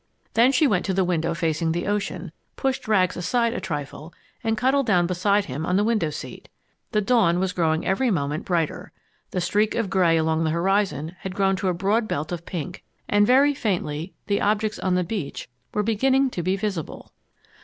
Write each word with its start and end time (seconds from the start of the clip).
Then 0.33 0.51
she 0.51 0.65
went 0.65 0.83
to 0.87 0.95
the 0.95 1.03
window 1.03 1.35
facing 1.35 1.73
the 1.73 1.85
ocean, 1.85 2.31
pushed 2.55 2.87
Rags 2.87 3.15
aside 3.15 3.53
a 3.53 3.59
trifle, 3.61 4.11
and 4.43 4.57
cuddled 4.57 4.87
down 4.87 5.05
beside 5.05 5.45
him 5.45 5.63
on 5.63 5.75
the 5.75 5.83
window 5.83 6.09
seat. 6.09 6.49
The 6.91 7.01
dawn 7.01 7.39
was 7.39 7.53
growing 7.53 7.85
every 7.85 8.09
moment 8.09 8.43
brighter. 8.43 8.91
The 9.29 9.39
streak 9.39 9.75
of 9.75 9.91
gray 9.91 10.17
along 10.17 10.43
the 10.43 10.49
horizon 10.49 11.15
had 11.19 11.35
grown 11.35 11.55
to 11.57 11.67
a 11.67 11.75
broad 11.75 12.07
belt 12.07 12.31
of 12.31 12.47
pink, 12.47 12.83
and 13.07 13.27
very 13.27 13.53
faintly 13.53 14.15
the 14.25 14.41
objects 14.41 14.79
on 14.79 14.95
the 14.95 15.03
beach 15.03 15.47
were 15.71 15.83
beginning 15.83 16.31
to 16.31 16.41
be 16.41 16.55
visible. 16.55 17.11